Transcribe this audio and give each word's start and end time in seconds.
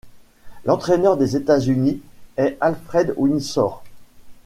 L'entraîneur 0.65 1.15
des 1.15 1.35
États-Unis 1.35 2.01
est 2.35 2.57
Alfred 2.59 3.13
Winsor. 3.17 3.83